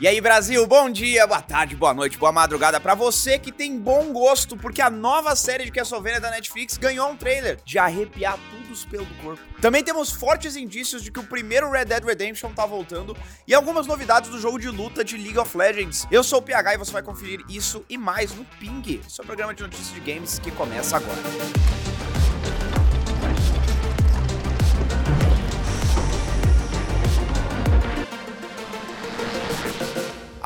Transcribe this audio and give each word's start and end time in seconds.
E 0.00 0.06
aí, 0.06 0.20
Brasil, 0.20 0.64
bom 0.64 0.88
dia, 0.88 1.26
boa 1.26 1.42
tarde, 1.42 1.74
boa 1.74 1.92
noite, 1.92 2.16
boa 2.16 2.30
madrugada 2.30 2.78
para 2.78 2.94
você 2.94 3.36
que 3.36 3.50
tem 3.50 3.76
bom 3.76 4.12
gosto, 4.12 4.56
porque 4.56 4.80
a 4.80 4.88
nova 4.88 5.34
série 5.34 5.64
de 5.64 5.72
Castlevania 5.72 6.20
da 6.20 6.30
Netflix 6.30 6.78
ganhou 6.78 7.10
um 7.10 7.16
trailer 7.16 7.58
de 7.64 7.80
arrepiar 7.80 8.38
tudo 8.48 8.72
os 8.72 8.84
pelos 8.84 9.08
do 9.08 9.14
corpo. 9.16 9.42
Também 9.60 9.82
temos 9.82 10.12
fortes 10.12 10.54
indícios 10.54 11.02
de 11.02 11.10
que 11.10 11.18
o 11.18 11.24
primeiro 11.24 11.68
Red 11.68 11.86
Dead 11.86 12.04
Redemption 12.04 12.52
tá 12.52 12.64
voltando 12.64 13.16
e 13.44 13.52
algumas 13.52 13.88
novidades 13.88 14.30
do 14.30 14.38
jogo 14.38 14.56
de 14.56 14.68
luta 14.68 15.02
de 15.02 15.16
League 15.16 15.38
of 15.38 15.56
Legends. 15.56 16.06
Eu 16.12 16.22
sou 16.22 16.38
o 16.38 16.42
PH 16.42 16.74
e 16.74 16.78
você 16.78 16.92
vai 16.92 17.02
conferir 17.02 17.40
isso 17.48 17.84
e 17.88 17.98
mais 17.98 18.32
no 18.32 18.44
Ping, 18.44 19.00
seu 19.08 19.24
programa 19.24 19.52
de 19.52 19.64
notícias 19.64 19.92
de 19.92 20.00
games 20.00 20.38
que 20.38 20.52
começa 20.52 20.96
agora. 20.96 21.18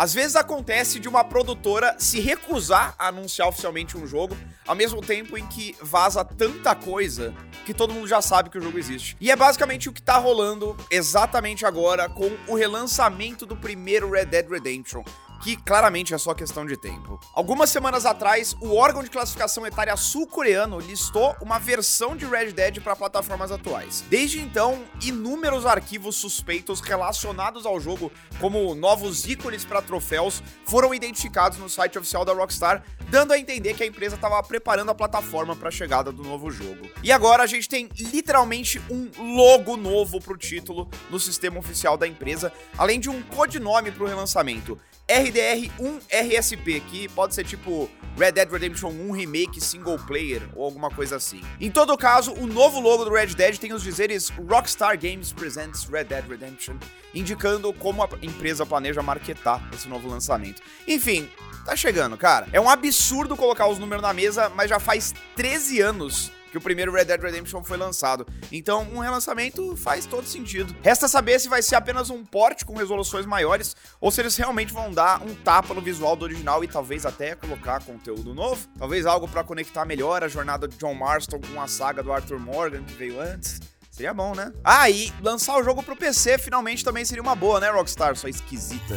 Às 0.02 0.12
vezes 0.12 0.34
acontece 0.34 0.98
de 0.98 1.08
uma 1.08 1.22
produtora 1.22 1.94
se 1.96 2.18
recusar 2.18 2.92
a 2.98 3.06
anunciar 3.06 3.46
oficialmente 3.46 3.96
um 3.96 4.04
jogo, 4.04 4.36
ao 4.66 4.74
mesmo 4.74 5.00
tempo 5.00 5.38
em 5.38 5.46
que 5.46 5.76
vaza 5.80 6.24
tanta 6.24 6.74
coisa 6.74 7.32
que 7.64 7.72
todo 7.72 7.94
mundo 7.94 8.08
já 8.08 8.20
sabe 8.20 8.50
que 8.50 8.58
o 8.58 8.60
jogo 8.60 8.80
existe. 8.80 9.16
E 9.20 9.30
é 9.30 9.36
basicamente 9.36 9.88
o 9.88 9.92
que 9.92 10.02
tá 10.02 10.16
rolando 10.16 10.76
exatamente 10.90 11.64
agora 11.64 12.08
com 12.08 12.32
o 12.48 12.56
relançamento 12.56 13.46
do 13.46 13.56
primeiro 13.56 14.10
Red 14.10 14.24
Dead 14.24 14.50
Redemption 14.50 15.04
que 15.42 15.56
claramente 15.56 16.14
é 16.14 16.18
só 16.18 16.32
questão 16.32 16.64
de 16.64 16.76
tempo. 16.76 17.18
Algumas 17.34 17.68
semanas 17.68 18.06
atrás, 18.06 18.56
o 18.60 18.76
órgão 18.76 19.02
de 19.02 19.10
classificação 19.10 19.66
etária 19.66 19.96
sul-coreano 19.96 20.78
listou 20.78 21.34
uma 21.40 21.58
versão 21.58 22.16
de 22.16 22.24
Red 22.24 22.52
Dead 22.52 22.80
para 22.80 22.94
plataformas 22.94 23.50
atuais. 23.50 24.04
Desde 24.08 24.40
então, 24.40 24.84
inúmeros 25.02 25.66
arquivos 25.66 26.16
suspeitos 26.16 26.80
relacionados 26.80 27.66
ao 27.66 27.80
jogo, 27.80 28.12
como 28.40 28.74
novos 28.76 29.26
ícones 29.26 29.64
para 29.64 29.82
troféus, 29.82 30.42
foram 30.64 30.94
identificados 30.94 31.58
no 31.58 31.68
site 31.68 31.98
oficial 31.98 32.24
da 32.24 32.32
Rockstar, 32.32 32.84
dando 33.10 33.32
a 33.32 33.38
entender 33.38 33.74
que 33.74 33.82
a 33.82 33.86
empresa 33.86 34.14
estava 34.14 34.40
preparando 34.44 34.90
a 34.90 34.94
plataforma 34.94 35.56
para 35.56 35.68
a 35.68 35.72
chegada 35.72 36.12
do 36.12 36.22
novo 36.22 36.50
jogo. 36.50 36.88
E 37.02 37.10
agora 37.10 37.42
a 37.42 37.46
gente 37.46 37.68
tem 37.68 37.88
literalmente 37.98 38.80
um 38.88 39.10
logo 39.36 39.76
novo 39.76 40.20
para 40.20 40.32
o 40.32 40.38
título 40.38 40.88
no 41.10 41.18
sistema 41.18 41.58
oficial 41.58 41.96
da 41.98 42.06
empresa, 42.06 42.52
além 42.78 43.00
de 43.00 43.10
um 43.10 43.20
codinome 43.22 43.90
para 43.90 44.04
o 44.04 44.06
relançamento. 44.06 44.78
RDR1RSP, 45.12 46.82
que 46.88 47.08
pode 47.08 47.34
ser 47.34 47.44
tipo 47.44 47.90
Red 48.16 48.32
Dead 48.32 48.50
Redemption 48.50 48.88
1 48.88 49.10
Remake 49.12 49.60
Single 49.60 49.98
Player 50.06 50.42
ou 50.54 50.64
alguma 50.64 50.90
coisa 50.90 51.16
assim. 51.16 51.42
Em 51.60 51.70
todo 51.70 51.96
caso, 51.98 52.32
o 52.32 52.46
novo 52.46 52.80
logo 52.80 53.04
do 53.04 53.12
Red 53.12 53.28
Dead 53.28 53.58
tem 53.58 53.72
os 53.72 53.82
dizeres 53.82 54.30
Rockstar 54.30 54.98
Games 54.98 55.32
Presents 55.32 55.84
Red 55.84 56.04
Dead 56.04 56.26
Redemption, 56.26 56.76
indicando 57.14 57.72
como 57.74 58.02
a 58.02 58.08
empresa 58.22 58.64
planeja 58.64 59.02
marketar 59.02 59.62
esse 59.74 59.86
novo 59.86 60.08
lançamento. 60.08 60.62
Enfim, 60.88 61.28
tá 61.66 61.76
chegando, 61.76 62.16
cara. 62.16 62.48
É 62.52 62.60
um 62.60 62.70
absurdo 62.70 63.36
colocar 63.36 63.66
os 63.66 63.78
números 63.78 64.02
na 64.02 64.14
mesa, 64.14 64.48
mas 64.50 64.70
já 64.70 64.80
faz 64.80 65.14
13 65.36 65.80
anos 65.80 66.32
que 66.52 66.58
o 66.58 66.60
primeiro 66.60 66.92
Red 66.92 67.06
Dead 67.06 67.20
Redemption 67.20 67.64
foi 67.64 67.78
lançado. 67.78 68.26
Então, 68.52 68.86
um 68.92 68.98
relançamento 68.98 69.74
faz 69.74 70.04
todo 70.04 70.26
sentido. 70.26 70.76
Resta 70.82 71.08
saber 71.08 71.40
se 71.40 71.48
vai 71.48 71.62
ser 71.62 71.76
apenas 71.76 72.10
um 72.10 72.22
porte 72.22 72.66
com 72.66 72.76
resoluções 72.76 73.24
maiores 73.24 73.74
ou 73.98 74.10
se 74.10 74.20
eles 74.20 74.36
realmente 74.36 74.70
vão 74.70 74.92
dar 74.92 75.22
um 75.22 75.34
tapa 75.34 75.72
no 75.72 75.80
visual 75.80 76.14
do 76.14 76.24
original 76.24 76.62
e 76.62 76.68
talvez 76.68 77.06
até 77.06 77.34
colocar 77.34 77.82
conteúdo 77.82 78.34
novo. 78.34 78.68
Talvez 78.78 79.06
algo 79.06 79.26
para 79.26 79.42
conectar 79.42 79.86
melhor 79.86 80.22
a 80.22 80.28
jornada 80.28 80.68
de 80.68 80.76
John 80.76 80.94
Marston 80.94 81.40
com 81.40 81.60
a 81.60 81.66
saga 81.66 82.02
do 82.02 82.12
Arthur 82.12 82.38
Morgan 82.38 82.84
que 82.84 82.92
veio 82.92 83.18
antes. 83.18 83.58
Seria 83.90 84.12
bom, 84.12 84.34
né? 84.34 84.52
Ah, 84.62 84.90
e 84.90 85.10
lançar 85.22 85.56
o 85.56 85.62
jogo 85.62 85.82
pro 85.82 85.96
PC 85.96 86.36
finalmente 86.36 86.84
também 86.84 87.04
seria 87.04 87.22
uma 87.22 87.34
boa, 87.34 87.60
né, 87.60 87.70
Rockstar? 87.70 88.14
Só 88.16 88.28
esquisita. 88.28 88.94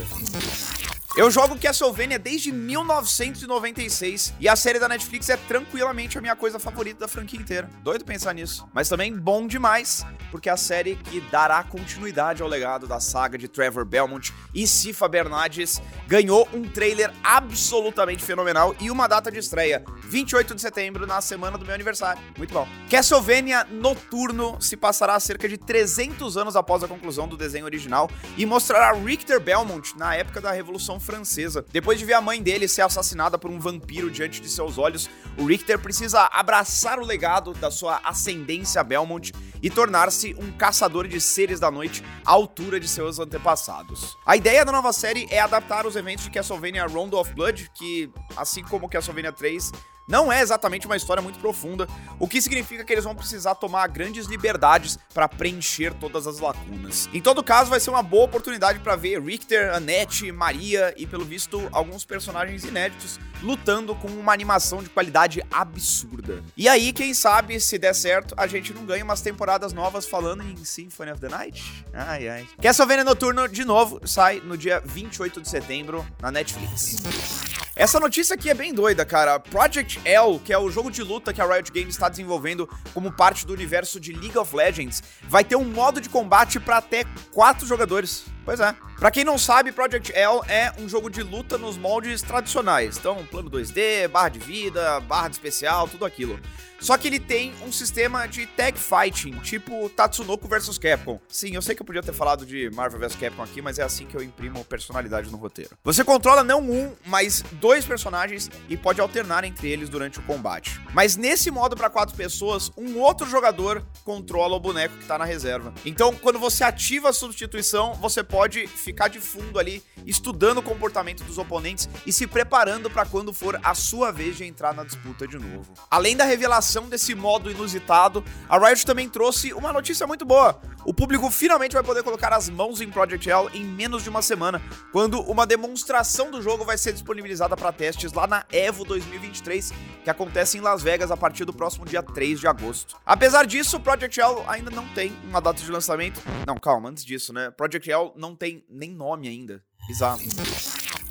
Eu 1.17 1.31
jogo 1.31 1.58
Castlevania 1.58 2.19
desde 2.19 2.52
1996 2.52 4.33
e 4.38 4.49
a 4.49 4.55
série 4.58 4.80
da 4.80 4.89
Netflix 4.89 5.30
é 5.30 5.38
tranquilamente 5.38 6.17
a 6.17 6.22
minha 6.22 6.35
coisa 6.35 6.59
favorita 6.59 6.99
da 6.99 7.07
franquia 7.07 7.39
inteira. 7.39 7.69
Doido 7.81 8.03
pensar 8.03 8.33
nisso. 8.33 8.67
Mas 8.73 8.89
também 8.89 9.16
bom 9.16 9.47
demais, 9.47 10.06
porque 10.29 10.50
é 10.50 10.51
a 10.51 10.57
série 10.57 10.97
que 10.97 11.22
dará 11.31 11.63
continuidade 11.63 12.41
ao 12.41 12.50
legado 12.50 12.85
da 12.85 13.00
saga 13.00 13.38
de 13.38 13.47
Trevor 13.47 13.85
Belmont 13.85 14.34
e 14.53 14.67
Cifa 14.67 15.07
Bernardes 15.07 15.81
ganhou 16.06 16.50
um 16.53 16.63
trailer 16.63 17.13
absolutamente 17.23 18.22
fenomenal 18.22 18.75
e 18.81 18.91
uma 18.91 19.07
data 19.07 19.31
de 19.31 19.39
estreia, 19.39 19.85
28 20.03 20.53
de 20.53 20.59
setembro, 20.59 21.07
na 21.07 21.22
semana 21.22 21.57
do 21.57 21.63
meu 21.63 21.73
aniversário. 21.73 22.22
Muito 22.38 22.53
bom. 22.53 22.68
Castlevania 22.91 23.63
Noturno 23.72 24.62
se 24.62 24.75
passará 24.75 25.18
cerca 25.22 25.47
de 25.47 25.57
300 25.57 26.35
anos 26.35 26.57
após 26.57 26.84
a 26.84 26.89
conclusão 26.89 27.25
do 27.25 27.38
desenho 27.38 27.63
original 27.63 28.12
e 28.38 28.45
mostrará 28.45 28.91
Richter 28.91 29.39
Belmont 29.39 29.97
na 29.97 30.13
época 30.13 30.41
da 30.41 30.51
Revolução 30.51 31.00
francesa. 31.05 31.63
Depois 31.71 31.99
de 31.99 32.05
ver 32.05 32.13
a 32.13 32.21
mãe 32.21 32.41
dele 32.41 32.67
ser 32.67 32.81
assassinada 32.81 33.38
por 33.38 33.51
um 33.51 33.59
vampiro 33.59 34.09
diante 34.09 34.41
de 34.41 34.49
seus 34.49 34.77
olhos, 34.77 35.09
o 35.38 35.45
Richter 35.45 35.79
precisa 35.79 36.27
abraçar 36.33 36.99
o 36.99 37.05
legado 37.05 37.53
da 37.53 37.69
sua 37.69 38.01
ascendência 38.03 38.83
Belmont 38.83 39.31
e 39.61 39.69
tornar-se 39.69 40.35
um 40.38 40.51
caçador 40.51 41.07
de 41.07 41.21
seres 41.21 41.59
da 41.59 41.71
noite 41.71 42.03
à 42.25 42.31
altura 42.31 42.79
de 42.79 42.88
seus 42.88 43.19
antepassados. 43.19 44.17
A 44.25 44.35
ideia 44.35 44.65
da 44.65 44.71
nova 44.71 44.91
série 44.91 45.27
é 45.29 45.39
adaptar 45.39 45.85
os 45.85 45.95
eventos 45.95 46.25
de 46.25 46.31
Castlevania 46.31 46.85
Rondo 46.88 47.17
of 47.17 47.33
Blood, 47.33 47.71
que, 47.73 48.09
assim 48.35 48.63
como 48.63 48.89
Castlevania 48.89 49.31
3, 49.31 49.71
não 50.07 50.31
é 50.31 50.41
exatamente 50.41 50.85
uma 50.85 50.95
história 50.95 51.21
muito 51.21 51.39
profunda, 51.39 51.88
o 52.19 52.27
que 52.27 52.41
significa 52.41 52.83
que 52.83 52.93
eles 52.93 53.03
vão 53.03 53.16
precisar 53.16 53.55
tomar 53.55 53.88
grandes 53.88 54.27
liberdades 54.27 54.97
para 55.13 55.27
preencher 55.27 55.93
todas 55.93 56.27
as 56.27 56.39
lacunas. 56.39 57.09
Em 57.13 57.21
todo 57.21 57.43
caso, 57.43 57.69
vai 57.69 57.79
ser 57.79 57.89
uma 57.89 58.03
boa 58.03 58.25
oportunidade 58.25 58.79
para 58.79 58.95
ver 58.95 59.21
Richter, 59.21 59.73
Annette, 59.73 60.31
Maria 60.31 60.94
e, 60.97 61.05
pelo 61.05 61.25
visto, 61.25 61.67
alguns 61.71 62.05
personagens 62.05 62.63
inéditos 62.63 63.19
lutando 63.41 63.95
com 63.95 64.07
uma 64.07 64.33
animação 64.33 64.81
de 64.81 64.89
qualidade 64.89 65.44
absurda. 65.51 66.44
E 66.55 66.67
aí, 66.67 66.94
quem 66.94 67.13
sabe, 67.13 67.59
se 67.59 67.77
der 67.77 67.94
certo, 67.94 68.33
a 68.38 68.47
gente 68.47 68.73
não 68.73 68.85
ganha 68.85 69.03
umas 69.03 69.21
temporadas 69.21 69.73
novas 69.73 70.05
falando 70.05 70.44
em 70.44 70.55
Symphony 70.63 71.11
of 71.11 71.21
the 71.21 71.29
Night? 71.29 71.85
Ai, 71.94 72.27
ai. 72.27 72.47
Castlevania 72.61 73.03
Noturno, 73.03 73.47
de 73.47 73.65
novo, 73.65 73.99
sai 74.05 74.39
no 74.39 74.57
dia 74.57 74.81
28 74.85 75.41
de 75.41 75.49
setembro 75.49 76.05
na 76.21 76.31
Netflix. 76.31 77.64
Essa 77.78 78.00
notícia 78.00 78.36
aqui 78.36 78.50
é 78.50 78.53
bem 78.53 78.74
doida, 78.74 79.06
cara. 79.06 79.38
Project 79.38 80.00
L, 80.06 80.40
que 80.40 80.53
é 80.53 80.58
o 80.58 80.69
jogo 80.69 80.90
de 80.90 81.03
luta 81.03 81.34
que 81.34 81.41
a 81.41 81.46
Riot 81.46 81.69
Games 81.74 81.94
está 81.94 82.08
desenvolvendo 82.08 82.69
como 82.94 83.12
parte 83.12 83.46
do 83.46 83.52
universo 83.52 84.00
de 84.00 84.13
League 84.13 84.38
of 84.38 84.56
Legends, 84.56 85.03
vai 85.24 85.44
ter 85.44 85.58
um 85.58 85.66
modo 85.66 86.00
de 86.00 86.08
combate 86.08 86.58
para 86.58 86.78
até 86.78 87.03
quatro 87.34 87.68
jogadores. 87.68 88.28
Pois 88.45 88.59
é. 88.59 88.75
Pra 89.00 89.11
quem 89.11 89.25
não 89.25 89.38
sabe, 89.38 89.72
Project 89.72 90.13
L 90.13 90.39
é 90.47 90.72
um 90.79 90.88
jogo 90.88 91.09
de 91.09 91.22
luta 91.22 91.57
nos 91.57 91.78
moldes 91.78 92.22
tradicionais. 92.22 92.97
Então, 92.97 93.25
plano 93.25 93.50
2D, 93.50 94.07
barra 94.07 94.29
de 94.29 94.39
vida, 94.39 95.01
barra 95.01 95.28
de 95.28 95.35
especial, 95.35 95.88
tudo 95.88 96.06
aquilo. 96.06 96.39
Só 96.79 96.97
que 96.97 97.07
ele 97.07 97.19
tem 97.19 97.53
um 97.66 97.72
sistema 97.72 98.28
de 98.28 98.45
tag 98.45 98.78
fighting, 98.78 99.39
tipo 99.39 99.89
Tatsunoko 99.89 100.47
vs 100.47 100.78
Capcom. 100.78 101.19
Sim, 101.28 101.56
eu 101.56 101.61
sei 101.61 101.73
que 101.73 101.81
eu 101.81 101.85
podia 101.85 102.03
ter 102.03 102.13
falado 102.13 102.45
de 102.45 102.69
Marvel 102.72 103.00
vs 103.00 103.16
Capcom 103.16 103.41
aqui, 103.41 103.61
mas 103.61 103.79
é 103.79 103.83
assim 103.83 104.06
que 104.06 104.16
eu 104.16 104.22
imprimo 104.22 104.63
personalidade 104.66 105.31
no 105.31 105.38
roteiro. 105.38 105.72
Você 105.83 106.03
controla 106.03 106.44
não 106.44 106.62
um, 106.62 106.94
mas 107.06 107.44
dois 107.53 107.85
personagens 107.85 108.51
e 108.69 108.77
pode 108.77 109.01
alternar 109.01 109.44
entre 109.45 109.69
eles 109.69 109.89
durante 109.89 110.19
o 110.19 110.23
combate. 110.23 110.79
Mas 110.94 111.16
nesse 111.16 111.50
modo 111.50 111.75
para 111.75 111.89
quatro 111.89 112.16
pessoas, 112.16 112.72
um 112.77 113.00
outro 113.00 113.27
jogador 113.27 113.83
controla 114.03 114.56
o 114.56 114.59
boneco 114.59 114.97
que 114.97 115.06
tá 115.06 115.17
na 115.17 115.25
reserva. 115.25 115.73
Então, 115.85 116.13
quando 116.13 116.38
você 116.38 116.63
ativa 116.63 117.09
a 117.09 117.13
substituição, 117.13 117.94
você 117.95 118.23
pode 118.23 118.34
ficar 118.68 119.07
de 119.07 119.19
fundo 119.19 119.59
ali 119.59 119.84
estudando 120.06 120.59
o 120.59 120.63
comportamento 120.63 121.23
dos 121.23 121.38
oponentes 121.38 121.90
e 122.06 122.12
se 122.12 122.28
preparando 122.28 122.90
para 122.90 123.06
quando 123.06 123.34
for 123.34 123.59
a 123.63 123.73
sua 123.73 124.12
vez 124.12 124.38
de 124.38 124.46
entrar 124.46 124.73
na 124.73 124.84
disputa 124.84 125.28
de 125.28 125.38
novo. 125.38 125.73
Além 125.90 126.16
da 126.16 126.25
revelação 126.25 126.88
desse 126.88 127.16
modo 127.16 127.50
inusitado, 127.50 128.24
a 128.47 128.57
Riot 128.57 128.85
também 128.85 129.09
trouxe 129.09 129.53
uma 129.53 129.74
notícia 129.74 130.06
muito 130.06 130.25
boa. 130.25 130.62
O 130.85 130.94
público 130.94 131.31
finalmente 131.31 131.74
vai 131.74 131.84
poder 131.84 132.03
colocar 132.03 132.31
as 132.31 132.47
mãos 132.47 132.79
em 132.79 132.90
Project 132.90 133.29
L 133.29 133.50
em 133.53 133.66
menos 133.66 134.03
de 134.03 134.09
uma 134.09 134.22
semana, 134.22 134.62
quando 134.91 135.19
uma 135.22 135.47
demonstração 135.47 136.29
do 136.29 136.41
jogo 136.41 136.63
vai 136.63 136.77
ser 136.77 136.94
disponibilizada 136.94 137.57
para 137.57 137.71
testes 137.71 138.13
lá 138.13 138.27
na 138.27 138.45
EVO 138.51 138.86
2023, 138.86 139.74
que 140.04 140.09
acontece 140.09 140.57
em 140.57 140.62
Las 140.62 140.83
Vegas 140.83 141.09
a 141.09 141.18
partir 141.18 141.44
do 141.44 141.54
próximo 141.54 141.86
dia 141.86 142.04
3 142.04 142.39
de 142.39 142.48
agosto. 142.48 142.98
Apesar 143.04 143.45
disso, 143.45 143.80
Project 143.80 144.21
L 144.21 144.44
ainda 144.48 144.69
não 144.69 144.88
tem 144.89 145.12
uma 145.24 145.42
data 145.42 145.62
de 145.62 145.71
lançamento. 145.71 146.21
Não, 146.45 146.57
calma, 146.57 146.89
antes 146.89 147.04
disso, 147.04 147.33
né? 147.33 147.50
Project 147.50 147.92
L 147.92 148.12
não 148.15 148.25
tem 148.33 148.66
nem 148.69 148.92
nome 148.92 149.27
ainda. 149.27 149.62
Bizarro. 149.88 150.22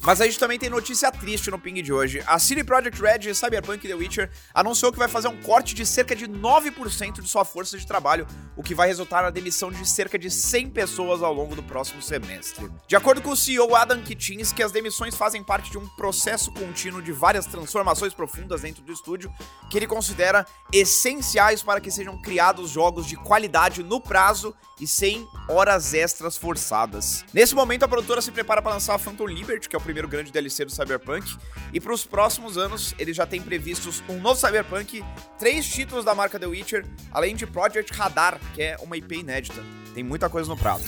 Mas 0.05 0.21
a 0.21 0.27
gente 0.27 0.39
também 0.39 0.59
tem 0.59 0.69
notícia 0.69 1.11
triste 1.11 1.51
no 1.51 1.59
ping 1.59 1.81
de 1.81 1.91
hoje. 1.91 2.23
A 2.27 2.39
CD 2.39 2.63
Projekt 2.63 3.01
Red 3.01 3.19
de 3.21 3.35
Cyberpunk 3.35 3.89
The 3.89 3.95
Witcher 3.95 4.31
anunciou 4.53 4.93
que 4.93 4.99
vai 4.99 5.09
fazer 5.09 5.29
um 5.29 5.41
corte 5.41 5.75
de 5.75 5.87
cerca 5.87 6.15
de 6.15 6.29
9% 6.29 7.23
de 7.23 7.29
sua 7.29 7.43
força 7.43 7.79
de 7.79 7.87
trabalho, 7.87 8.27
o 8.55 8.63
que 8.63 8.75
vai 8.75 8.87
resultar 8.87 9.23
na 9.23 9.31
demissão 9.31 9.73
de 9.73 9.89
cerca 9.89 10.19
de 10.19 10.31
100 10.31 10.69
pessoas 10.71 11.23
ao 11.23 11.33
longo 11.33 11.57
do 11.57 11.63
próximo 11.63 12.03
semestre. 12.03 12.71
De 12.87 12.95
acordo 12.95 13.23
com 13.23 13.31
o 13.31 13.37
CEO 13.37 13.75
Adam 13.75 14.03
Kitchins, 14.03 14.53
que 14.53 14.63
as 14.63 14.73
demissões 14.73 15.15
fazem 15.15 15.43
parte 15.43 15.71
de 15.71 15.79
um 15.79 15.89
processo 15.97 16.53
contínuo 16.53 17.01
de 17.01 17.11
várias 17.11 17.47
transformações 17.47 18.13
profundas 18.13 18.61
dentro 18.61 18.83
do 18.83 18.93
estúdio, 18.93 19.33
que 19.71 19.79
ele 19.79 19.87
considera 19.87 20.47
essenciais 20.71 21.63
para 21.63 21.81
que 21.81 21.91
sejam 21.91 22.21
criados 22.21 22.69
jogos 22.69 23.07
de 23.07 23.17
qualidade 23.17 23.83
no 23.83 24.03
prazo 24.03 24.55
e 24.81 24.87
sem 24.87 25.27
horas 25.49 25.95
extras 25.95 26.37
forçadas. 26.37 27.25
Nesse 27.33 27.55
momento, 27.55 27.85
a 27.85 27.89
produtora 27.89 28.21
se 28.21 28.33
prepara 28.33 28.61
para 28.61 28.73
lançar 28.73 28.99
Phantom 28.99 29.27
Liberty, 29.27 29.69
que 29.69 29.77
é 29.77 29.79
o 29.79 29.83
primeiro 29.83 29.94
grande 30.09 30.33
DLC 30.33 30.65
do 30.65 30.73
Cyberpunk, 30.73 31.37
e 31.73 31.81
para 31.81 31.93
os 31.93 32.05
próximos 32.05 32.59
anos, 32.59 32.95
eles 32.99 33.17
já 33.17 33.27
têm 33.27 33.41
previstos 33.41 34.03
um 34.09 34.21
novo 34.21 34.39
Cyberpunk, 34.39 35.05
três 35.39 35.67
títulos 35.67 36.05
da 36.05 36.15
marca 36.15 36.39
The 36.39 36.47
Witcher, 36.47 36.85
além 37.13 37.37
de 37.37 37.47
Project 37.47 37.93
Radar, 37.93 38.41
que 38.55 38.63
é 38.63 38.77
uma 38.81 38.97
IP 38.97 39.21
inédita. 39.21 39.63
Tem 39.95 40.03
muita 40.03 40.29
coisa 40.29 40.49
no 40.49 40.57
prato. 40.57 40.85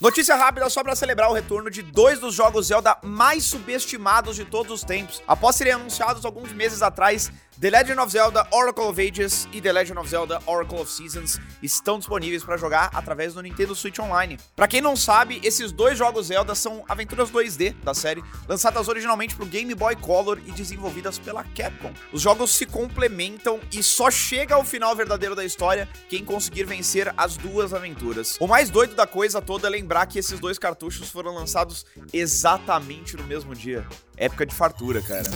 Notícia 0.00 0.34
rápida 0.34 0.70
só 0.70 0.82
para 0.82 0.96
celebrar 0.96 1.28
o 1.28 1.34
retorno 1.34 1.70
de 1.70 1.82
dois 1.82 2.18
dos 2.18 2.34
jogos 2.34 2.68
Zelda 2.68 2.96
mais 3.02 3.44
subestimados 3.44 4.34
de 4.34 4.46
todos 4.46 4.72
os 4.72 4.82
tempos. 4.82 5.22
Após 5.28 5.56
serem 5.56 5.74
anunciados 5.74 6.24
alguns 6.24 6.52
meses 6.52 6.80
atrás, 6.80 7.30
The 7.60 7.68
Legend 7.68 8.00
of 8.00 8.10
Zelda 8.10 8.46
Oracle 8.52 8.84
of 8.84 8.98
Ages 8.98 9.46
e 9.52 9.60
The 9.60 9.70
Legend 9.70 9.98
of 9.98 10.08
Zelda 10.08 10.40
Oracle 10.46 10.78
of 10.78 10.90
Seasons 10.90 11.38
estão 11.62 11.98
disponíveis 11.98 12.42
para 12.42 12.56
jogar 12.56 12.88
através 12.94 13.34
do 13.34 13.42
Nintendo 13.42 13.74
Switch 13.74 13.98
Online. 13.98 14.38
Para 14.56 14.66
quem 14.66 14.80
não 14.80 14.96
sabe, 14.96 15.42
esses 15.44 15.70
dois 15.70 15.98
jogos 15.98 16.28
Zelda 16.28 16.54
são 16.54 16.82
aventuras 16.88 17.30
2D 17.30 17.74
da 17.84 17.92
série, 17.92 18.24
lançadas 18.48 18.88
originalmente 18.88 19.36
para 19.36 19.44
o 19.44 19.46
Game 19.46 19.74
Boy 19.74 19.94
Color 19.94 20.40
e 20.46 20.52
desenvolvidas 20.52 21.18
pela 21.18 21.44
Capcom. 21.44 21.92
Os 22.14 22.22
jogos 22.22 22.50
se 22.52 22.64
complementam 22.64 23.60
e 23.70 23.82
só 23.82 24.10
chega 24.10 24.54
ao 24.54 24.64
final 24.64 24.96
verdadeiro 24.96 25.36
da 25.36 25.44
história 25.44 25.86
quem 26.08 26.24
conseguir 26.24 26.64
vencer 26.64 27.12
as 27.14 27.36
duas 27.36 27.74
aventuras. 27.74 28.38
O 28.40 28.46
mais 28.46 28.70
doido 28.70 28.94
da 28.94 29.06
coisa 29.06 29.42
toda 29.42 29.66
é 29.66 29.70
lembrar 29.70 30.06
que 30.06 30.18
esses 30.18 30.40
dois 30.40 30.58
cartuchos 30.58 31.10
foram 31.10 31.34
lançados 31.34 31.84
exatamente 32.10 33.18
no 33.18 33.24
mesmo 33.24 33.54
dia. 33.54 33.86
Época 34.16 34.46
de 34.46 34.54
fartura, 34.54 35.02
cara. 35.02 35.28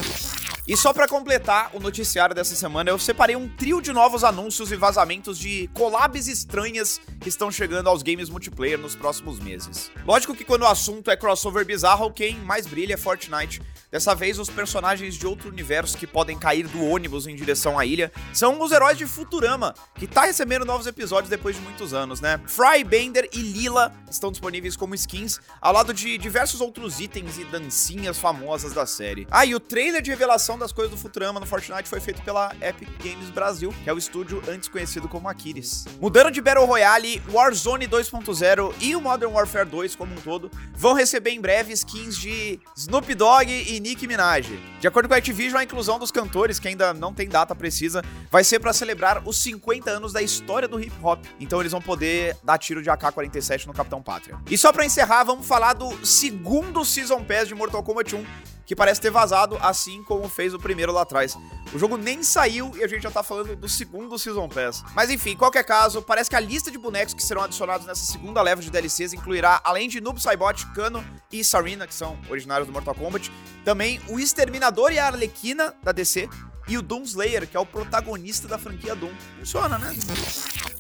E 0.66 0.78
só 0.78 0.94
para 0.94 1.06
completar 1.06 1.68
o 1.74 1.78
noticiário 1.78 2.34
dessa 2.34 2.56
semana, 2.56 2.88
eu 2.88 2.98
separei 2.98 3.36
um 3.36 3.46
trio 3.46 3.82
de 3.82 3.92
novos 3.92 4.24
anúncios 4.24 4.72
e 4.72 4.76
vazamentos 4.76 5.38
de 5.38 5.68
collabs 5.74 6.26
estranhas 6.26 6.98
que 7.20 7.28
estão 7.28 7.50
chegando 7.50 7.90
aos 7.90 8.02
games 8.02 8.30
multiplayer 8.30 8.78
nos 8.78 8.96
próximos 8.96 9.38
meses. 9.38 9.90
Lógico 10.06 10.34
que 10.34 10.42
quando 10.42 10.62
o 10.62 10.66
assunto 10.66 11.10
é 11.10 11.18
crossover 11.18 11.66
bizarro, 11.66 12.10
quem 12.10 12.36
mais 12.36 12.66
brilha 12.66 12.94
é 12.94 12.96
Fortnite. 12.96 13.60
Dessa 13.90 14.14
vez, 14.14 14.38
os 14.38 14.48
personagens 14.48 15.14
de 15.14 15.26
outro 15.26 15.50
universo 15.50 15.98
que 15.98 16.06
podem 16.06 16.36
cair 16.38 16.66
do 16.66 16.82
ônibus 16.82 17.26
em 17.26 17.36
direção 17.36 17.78
à 17.78 17.84
ilha 17.84 18.10
são 18.32 18.60
os 18.60 18.72
heróis 18.72 18.96
de 18.98 19.06
Futurama, 19.06 19.74
que 19.94 20.06
tá 20.06 20.22
recebendo 20.22 20.64
novos 20.64 20.86
episódios 20.86 21.28
depois 21.28 21.54
de 21.54 21.62
muitos 21.62 21.92
anos, 21.92 22.20
né? 22.20 22.40
Fry, 22.46 22.82
Bender 22.82 23.28
e 23.32 23.38
Lila 23.38 23.92
estão 24.10 24.32
disponíveis 24.32 24.76
como 24.76 24.94
skins, 24.94 25.38
ao 25.60 25.72
lado 25.72 25.94
de 25.94 26.18
diversos 26.18 26.60
outros 26.60 26.98
itens 27.00 27.38
e 27.38 27.44
dancinhas 27.44 28.18
famosas 28.18 28.72
da 28.72 28.86
série. 28.86 29.28
Ah, 29.30 29.44
e 29.44 29.54
o 29.54 29.60
trailer 29.60 30.02
de 30.02 30.10
revelação 30.10 30.53
das 30.58 30.72
coisas 30.72 30.90
do 30.90 30.96
Futurama 30.96 31.40
no 31.40 31.46
Fortnite 31.46 31.88
foi 31.88 32.00
feito 32.00 32.22
pela 32.22 32.54
Epic 32.60 32.88
Games 33.02 33.30
Brasil, 33.30 33.74
que 33.82 33.90
é 33.90 33.92
o 33.92 33.98
estúdio 33.98 34.42
antes 34.48 34.68
conhecido 34.68 35.08
como 35.08 35.28
Aquiles. 35.28 35.84
Mudando 36.00 36.30
de 36.30 36.40
Battle 36.40 36.66
Royale, 36.66 37.22
Warzone 37.30 37.86
2.0 37.86 38.74
e 38.80 38.94
o 38.96 39.00
Modern 39.00 39.32
Warfare 39.32 39.68
2 39.68 39.96
como 39.96 40.12
um 40.12 40.20
todo 40.20 40.50
vão 40.74 40.94
receber 40.94 41.30
em 41.30 41.40
breve 41.40 41.72
skins 41.72 42.16
de 42.16 42.60
Snoop 42.76 43.14
Dogg 43.14 43.48
e 43.50 43.80
Nicki 43.80 44.06
Minaj. 44.06 44.58
De 44.80 44.86
acordo 44.86 45.08
com 45.08 45.14
a 45.14 45.18
Activision, 45.18 45.58
a 45.58 45.64
inclusão 45.64 45.98
dos 45.98 46.10
cantores, 46.10 46.58
que 46.58 46.68
ainda 46.68 46.92
não 46.92 47.12
tem 47.12 47.28
data 47.28 47.54
precisa, 47.54 48.02
vai 48.30 48.44
ser 48.44 48.60
para 48.60 48.72
celebrar 48.72 49.22
os 49.26 49.38
50 49.38 49.90
anos 49.90 50.12
da 50.12 50.22
história 50.22 50.68
do 50.68 50.80
hip 50.80 50.94
hop. 51.02 51.24
Então 51.40 51.60
eles 51.60 51.72
vão 51.72 51.80
poder 51.80 52.36
dar 52.42 52.58
tiro 52.58 52.82
de 52.82 52.90
AK-47 52.90 53.66
no 53.66 53.72
Capitão 53.72 54.02
Pátria. 54.02 54.38
E 54.50 54.58
só 54.58 54.72
para 54.72 54.84
encerrar, 54.84 55.24
vamos 55.24 55.46
falar 55.46 55.72
do 55.72 56.04
segundo 56.04 56.84
Season 56.84 57.22
Pass 57.24 57.48
de 57.48 57.54
Mortal 57.54 57.82
Kombat 57.82 58.14
1, 58.14 58.24
que 58.66 58.74
parece 58.74 59.00
ter 59.00 59.10
vazado, 59.10 59.58
assim 59.60 60.02
como 60.04 60.28
fez 60.28 60.54
o 60.54 60.58
primeiro 60.58 60.92
lá 60.92 61.02
atrás. 61.02 61.36
O 61.72 61.78
jogo 61.78 61.96
nem 61.96 62.22
saiu 62.22 62.72
e 62.76 62.82
a 62.82 62.88
gente 62.88 63.02
já 63.02 63.10
tá 63.10 63.22
falando 63.22 63.56
do 63.56 63.68
segundo 63.68 64.18
Season 64.18 64.48
Pass. 64.48 64.82
Mas 64.94 65.10
enfim, 65.10 65.30
em 65.30 65.36
qualquer 65.36 65.64
caso, 65.64 66.02
parece 66.02 66.30
que 66.30 66.36
a 66.36 66.40
lista 66.40 66.70
de 66.70 66.78
bonecos 66.78 67.14
que 67.14 67.22
serão 67.22 67.42
adicionados 67.42 67.86
nessa 67.86 68.04
segunda 68.04 68.40
leva 68.42 68.62
de 68.62 68.70
DLCs 68.70 69.12
incluirá, 69.12 69.60
além 69.64 69.88
de 69.88 70.00
Noob 70.00 70.20
Saibot, 70.20 70.66
Kano 70.74 71.04
e 71.32 71.44
Sarina, 71.44 71.86
que 71.86 71.94
são 71.94 72.18
originários 72.28 72.66
do 72.66 72.72
Mortal 72.72 72.94
Kombat, 72.94 73.30
também 73.64 74.00
o 74.08 74.18
Exterminador 74.18 74.92
e 74.92 74.98
a 74.98 75.06
Arlequina 75.06 75.74
da 75.82 75.92
DC, 75.92 76.28
e 76.66 76.78
o 76.78 76.82
Doomslayer, 76.82 77.46
que 77.46 77.56
é 77.56 77.60
o 77.60 77.66
protagonista 77.66 78.48
da 78.48 78.58
franquia 78.58 78.94
Doom. 78.94 79.12
Funciona, 79.38 79.78
né? 79.78 79.94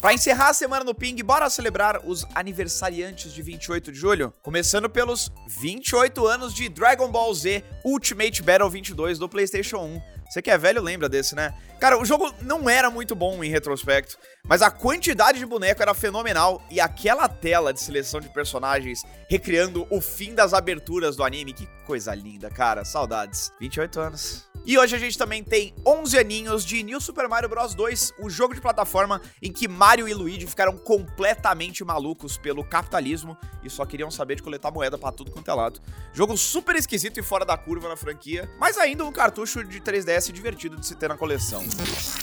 Para 0.04 0.12
encerrar 0.12 0.50
a 0.50 0.52
semana 0.52 0.84
no 0.84 0.94
Ping, 0.94 1.16
bora 1.22 1.48
celebrar 1.48 2.02
os 2.04 2.26
aniversariantes 2.34 3.32
de 3.32 3.40
28 3.40 3.90
de 3.90 3.98
julho, 3.98 4.34
começando 4.42 4.86
pelos 4.86 5.32
28 5.48 6.26
anos 6.26 6.52
de 6.52 6.68
Dragon 6.68 7.10
Ball 7.10 7.32
Z 7.32 7.64
Ultimate 7.82 8.42
Battle 8.42 8.68
22 8.68 9.18
do 9.18 9.30
PlayStation 9.30 9.78
1. 9.78 10.02
Você 10.28 10.42
que 10.42 10.50
é 10.50 10.58
velho 10.58 10.82
lembra 10.82 11.08
desse, 11.08 11.34
né? 11.34 11.54
Cara, 11.80 11.98
o 11.98 12.04
jogo 12.04 12.34
não 12.42 12.68
era 12.68 12.90
muito 12.90 13.14
bom 13.14 13.42
em 13.42 13.48
retrospecto, 13.48 14.18
mas 14.46 14.60
a 14.60 14.70
quantidade 14.70 15.38
de 15.38 15.46
boneco 15.46 15.80
era 15.80 15.94
fenomenal 15.94 16.62
e 16.70 16.80
aquela 16.80 17.26
tela 17.26 17.72
de 17.72 17.80
seleção 17.80 18.20
de 18.20 18.28
personagens 18.28 19.04
recriando 19.30 19.86
o 19.88 20.02
fim 20.02 20.34
das 20.34 20.52
aberturas 20.52 21.16
do 21.16 21.24
anime, 21.24 21.54
que 21.54 21.66
coisa 21.86 22.14
linda, 22.14 22.50
cara. 22.50 22.84
Saudades. 22.84 23.50
28 23.58 24.00
anos. 24.00 24.53
E 24.66 24.78
hoje 24.78 24.96
a 24.96 24.98
gente 24.98 25.18
também 25.18 25.44
tem 25.44 25.74
11 25.86 26.18
aninhos 26.18 26.64
de 26.64 26.82
New 26.82 26.98
Super 26.98 27.28
Mario 27.28 27.50
Bros 27.50 27.74
2, 27.74 28.14
o 28.18 28.30
jogo 28.30 28.54
de 28.54 28.62
plataforma 28.62 29.20
em 29.42 29.52
que 29.52 29.68
Mario 29.68 30.08
e 30.08 30.14
Luigi 30.14 30.46
ficaram 30.46 30.74
completamente 30.78 31.84
malucos 31.84 32.38
pelo 32.38 32.64
capitalismo 32.64 33.36
e 33.62 33.68
só 33.68 33.84
queriam 33.84 34.10
saber 34.10 34.36
de 34.36 34.42
coletar 34.42 34.70
moeda 34.70 34.96
para 34.96 35.12
tudo 35.12 35.30
quanto 35.30 35.50
é 35.50 35.54
lado. 35.54 35.80
Jogo 36.14 36.34
super 36.34 36.76
esquisito 36.76 37.20
e 37.20 37.22
fora 37.22 37.44
da 37.44 37.58
curva 37.58 37.90
na 37.90 37.96
franquia, 37.96 38.50
mas 38.58 38.78
ainda 38.78 39.04
um 39.04 39.12
cartucho 39.12 39.62
de 39.64 39.82
3DS 39.82 40.32
divertido 40.32 40.76
de 40.76 40.86
se 40.86 40.94
ter 40.94 41.08
na 41.08 41.16
coleção. 41.16 41.62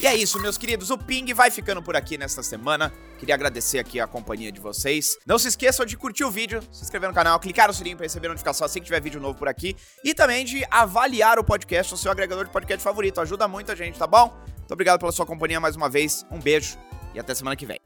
E 0.00 0.06
é 0.08 0.16
isso, 0.16 0.40
meus 0.40 0.58
queridos, 0.58 0.90
o 0.90 0.98
Ping 0.98 1.32
vai 1.32 1.48
ficando 1.48 1.80
por 1.80 1.94
aqui 1.94 2.18
nesta 2.18 2.42
semana. 2.42 2.92
Queria 3.18 3.36
agradecer 3.36 3.78
aqui 3.78 4.00
a 4.00 4.06
companhia 4.08 4.50
de 4.50 4.58
vocês. 4.58 5.16
Não 5.24 5.38
se 5.38 5.46
esqueçam 5.46 5.86
de 5.86 5.96
curtir 5.96 6.24
o 6.24 6.30
vídeo, 6.30 6.60
se 6.72 6.82
inscrever 6.82 7.08
no 7.08 7.14
canal, 7.14 7.38
clicar 7.38 7.68
no 7.68 7.74
sininho 7.74 7.96
para 7.96 8.04
receber 8.04 8.26
notificação 8.26 8.64
assim 8.64 8.80
que 8.80 8.86
tiver 8.86 9.00
vídeo 9.00 9.20
novo 9.20 9.38
por 9.38 9.46
aqui 9.46 9.76
e 10.02 10.12
também 10.12 10.44
de 10.44 10.64
avaliar 10.68 11.38
o 11.38 11.44
podcast 11.44 11.92
no 11.92 11.98
seu 11.98 12.10
agregador 12.10 12.31
agregador 12.32 12.46
de 12.46 12.50
podcast 12.50 12.82
favorito. 12.82 13.20
Ajuda 13.20 13.46
muito 13.46 13.70
a 13.70 13.74
gente, 13.74 13.98
tá 13.98 14.06
bom? 14.06 14.32
Muito 14.58 14.72
obrigado 14.72 15.00
pela 15.00 15.12
sua 15.12 15.26
companhia 15.26 15.60
mais 15.60 15.76
uma 15.76 15.88
vez. 15.88 16.26
Um 16.30 16.38
beijo 16.38 16.78
e 17.14 17.20
até 17.20 17.34
semana 17.34 17.56
que 17.56 17.66
vem. 17.66 17.82